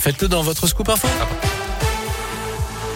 Faites-le 0.00 0.28
dans 0.28 0.42
votre 0.42 0.68
scoop 0.68 0.88
info. 0.90 1.08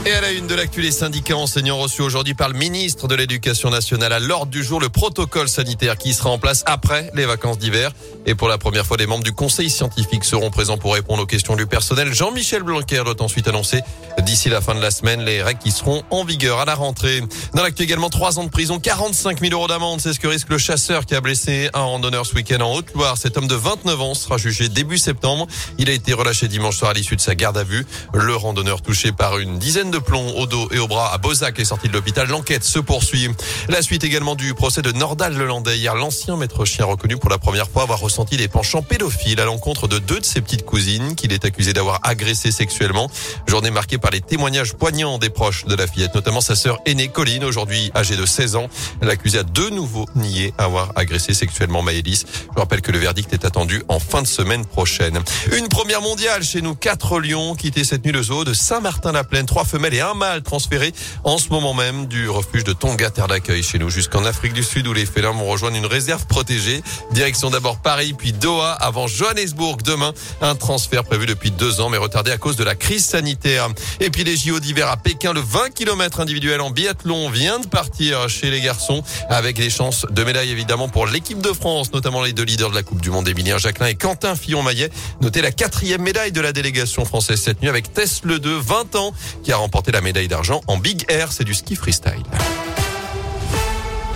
Et 0.04 0.12
à 0.12 0.20
la 0.20 0.32
une 0.32 0.48
de 0.48 0.56
l'actu, 0.56 0.80
les 0.80 0.90
syndicats 0.90 1.36
enseignants 1.36 1.78
reçus 1.78 2.02
aujourd'hui 2.02 2.34
par 2.34 2.48
le 2.48 2.58
ministre 2.58 3.06
de 3.06 3.14
l'Éducation 3.14 3.70
nationale 3.70 4.12
à 4.12 4.18
l'ordre 4.18 4.50
du 4.50 4.64
jour, 4.64 4.80
le 4.80 4.88
protocole 4.88 5.48
sanitaire 5.48 5.96
qui 5.96 6.12
sera 6.12 6.30
en 6.30 6.38
place 6.38 6.64
après 6.66 7.12
les 7.14 7.24
vacances 7.24 7.58
d'hiver. 7.58 7.92
Et 8.26 8.34
pour 8.34 8.48
la 8.48 8.58
première 8.58 8.84
fois, 8.84 8.96
les 8.96 9.06
membres 9.06 9.22
du 9.22 9.32
conseil 9.32 9.70
scientifique 9.70 10.24
seront 10.24 10.50
présents 10.50 10.76
pour 10.76 10.94
répondre 10.94 11.22
aux 11.22 11.26
questions 11.26 11.54
du 11.54 11.68
personnel. 11.68 12.12
Jean-Michel 12.12 12.64
Blanquer 12.64 13.02
doit 13.04 13.22
ensuite 13.22 13.46
annoncer 13.46 13.80
d'ici 14.18 14.48
la 14.48 14.60
fin 14.60 14.74
de 14.74 14.80
la 14.80 14.90
semaine 14.90 15.24
les 15.24 15.40
règles 15.40 15.60
qui 15.60 15.70
seront 15.70 16.02
en 16.10 16.24
vigueur 16.24 16.58
à 16.58 16.64
la 16.64 16.74
rentrée. 16.74 17.20
Dans 17.54 17.62
l'actu 17.62 17.84
également, 17.84 18.10
trois 18.10 18.40
ans 18.40 18.44
de 18.44 18.50
prison, 18.50 18.80
45 18.80 19.38
000 19.38 19.52
euros 19.52 19.68
d'amende. 19.68 20.00
C'est 20.00 20.12
ce 20.12 20.18
que 20.18 20.26
risque 20.26 20.48
le 20.48 20.58
chasseur 20.58 21.06
qui 21.06 21.14
a 21.14 21.20
blessé 21.20 21.70
un 21.74 21.82
randonneur 21.82 22.26
ce 22.26 22.34
week-end 22.34 22.60
en 22.60 22.74
Haute-Loire. 22.74 23.16
Cet 23.18 23.36
homme 23.36 23.46
de 23.46 23.54
29 23.54 24.00
ans 24.00 24.14
sera 24.14 24.36
jugé 24.36 24.68
début 24.68 24.98
septembre. 24.98 25.46
Il 25.78 25.88
a 25.88 25.92
été 25.92 26.12
relâché 26.12 26.48
dimanche 26.48 26.78
soir 26.78 26.90
à 26.90 26.94
l'issue 26.94 27.14
de 27.14 27.20
sa 27.20 27.36
garde 27.36 27.56
à 27.56 27.62
vue. 27.62 27.86
Le 28.14 28.34
randonneur 28.34 28.82
touché 28.82 29.12
par 29.12 29.38
une 29.38 29.60
dizaine 29.60 29.91
de 29.92 29.98
plomb 29.98 30.36
au 30.36 30.46
dos 30.46 30.68
et 30.72 30.78
au 30.78 30.88
bras 30.88 31.12
à 31.12 31.18
Bozac 31.18 31.60
est 31.60 31.64
sorti 31.64 31.86
de 31.86 31.92
l'hôpital. 31.92 32.26
L'enquête 32.28 32.64
se 32.64 32.78
poursuit. 32.78 33.28
La 33.68 33.82
suite 33.82 34.02
également 34.02 34.34
du 34.34 34.54
procès 34.54 34.82
de 34.82 34.90
Nordal 34.90 35.36
Lelandais. 35.36 35.76
Hier, 35.76 35.94
l'ancien 35.94 36.36
maître 36.36 36.64
chien 36.64 36.86
reconnu 36.86 37.18
pour 37.18 37.28
la 37.28 37.38
première 37.38 37.68
fois 37.68 37.82
avoir 37.82 38.00
ressenti 38.00 38.36
des 38.36 38.48
penchants 38.48 38.82
pédophiles 38.82 39.38
à 39.38 39.44
l'encontre 39.44 39.88
de 39.88 39.98
deux 39.98 40.18
de 40.18 40.24
ses 40.24 40.40
petites 40.40 40.64
cousines 40.64 41.14
qu'il 41.14 41.32
est 41.32 41.44
accusé 41.44 41.72
d'avoir 41.74 42.00
agressé 42.02 42.50
sexuellement. 42.50 43.10
Journée 43.46 43.70
marquée 43.70 43.98
par 43.98 44.10
les 44.10 44.22
témoignages 44.22 44.72
poignants 44.72 45.18
des 45.18 45.28
proches 45.28 45.66
de 45.66 45.74
la 45.74 45.86
fillette, 45.86 46.14
notamment 46.14 46.40
sa 46.40 46.56
sœur 46.56 46.78
aînée 46.86 47.08
Colline, 47.08 47.44
aujourd'hui 47.44 47.90
âgée 47.94 48.16
de 48.16 48.24
16 48.24 48.56
ans. 48.56 48.68
L'accusé 49.02 49.40
a 49.40 49.42
de 49.42 49.68
nouveau 49.68 50.06
nié 50.14 50.54
avoir 50.56 50.92
agressé 50.96 51.34
sexuellement 51.34 51.82
Maëlys. 51.82 52.24
Je 52.54 52.58
rappelle 52.58 52.80
que 52.80 52.92
le 52.92 52.98
verdict 52.98 53.32
est 53.34 53.44
attendu 53.44 53.82
en 53.88 53.98
fin 53.98 54.22
de 54.22 54.26
semaine 54.26 54.64
prochaine. 54.64 55.20
Une 55.54 55.68
première 55.68 56.00
mondiale 56.00 56.42
chez 56.42 56.62
nous. 56.62 56.74
Quatre 56.74 57.20
lions 57.20 57.54
quittés 57.54 57.84
cette 57.84 58.04
nuit 58.04 58.12
le 58.12 58.22
zoo 58.22 58.44
de 58.44 58.54
Saint-Martin-la-Plaine. 58.54 59.46
Trois 59.46 59.64
femelles 59.64 59.81
et 59.90 60.00
un 60.00 60.14
mal 60.14 60.42
transféré 60.42 60.92
en 61.24 61.38
ce 61.38 61.48
moment 61.48 61.74
même 61.74 62.06
du 62.06 62.28
refuge 62.28 62.64
de 62.64 62.72
Tonga, 62.72 63.10
terre 63.10 63.26
d'accueil 63.26 63.62
chez 63.62 63.78
nous, 63.78 63.90
jusqu'en 63.90 64.24
Afrique 64.24 64.52
du 64.52 64.62
Sud 64.62 64.86
où 64.86 64.92
les 64.92 65.06
félins 65.06 65.32
vont 65.32 65.46
rejoindre 65.46 65.76
une 65.76 65.86
réserve 65.86 66.26
protégée. 66.26 66.82
Direction 67.12 67.50
d'abord 67.50 67.78
Paris, 67.78 68.14
puis 68.16 68.32
Doha, 68.32 68.72
avant 68.72 69.06
Johannesburg 69.06 69.82
demain. 69.82 70.12
Un 70.40 70.54
transfert 70.54 71.04
prévu 71.04 71.26
depuis 71.26 71.50
deux 71.50 71.80
ans, 71.80 71.88
mais 71.88 71.98
retardé 71.98 72.30
à 72.30 72.38
cause 72.38 72.56
de 72.56 72.64
la 72.64 72.74
crise 72.74 73.04
sanitaire. 73.04 73.68
Et 74.00 74.10
puis 74.10 74.24
les 74.24 74.36
JO 74.36 74.60
d'hiver 74.60 74.88
à 74.88 74.96
Pékin, 74.96 75.32
le 75.32 75.40
20 75.40 75.70
km 75.74 76.20
individuel 76.20 76.60
en 76.60 76.70
biathlon 76.70 77.30
vient 77.30 77.58
de 77.58 77.66
partir 77.66 78.28
chez 78.28 78.50
les 78.50 78.60
garçons 78.60 79.02
avec 79.28 79.56
des 79.56 79.70
chances 79.70 80.06
de 80.10 80.24
médaille 80.24 80.50
évidemment 80.50 80.88
pour 80.88 81.06
l'équipe 81.06 81.40
de 81.40 81.52
France, 81.52 81.92
notamment 81.92 82.22
les 82.22 82.32
deux 82.32 82.44
leaders 82.44 82.70
de 82.70 82.74
la 82.74 82.82
Coupe 82.82 83.00
du 83.00 83.10
Monde, 83.10 83.28
Émilien 83.28 83.58
Jacquelin 83.58 83.86
et 83.86 83.94
Quentin 83.94 84.36
Fillon-Maillet. 84.36 84.90
Notez 85.20 85.42
la 85.42 85.52
quatrième 85.52 86.02
médaille 86.02 86.32
de 86.32 86.40
la 86.40 86.52
délégation 86.52 87.04
française 87.04 87.40
cette 87.40 87.62
nuit 87.62 87.68
avec 87.68 87.92
Tess 87.92 88.20
Le 88.24 88.38
2, 88.38 88.58
20 88.58 88.96
ans, 88.96 89.14
qui 89.42 89.52
a 89.52 89.58
remporté 89.72 89.90
la 89.90 90.02
médaille 90.02 90.28
d'argent 90.28 90.60
en 90.66 90.76
Big 90.76 91.06
Air, 91.08 91.32
c'est 91.32 91.44
du 91.44 91.54
ski 91.54 91.76
freestyle. 91.76 92.22